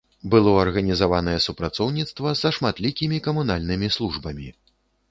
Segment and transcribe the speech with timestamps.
[0.33, 4.53] Было арганізаванае супрацоўніцтва са шматлікімі камунальнымі службамі.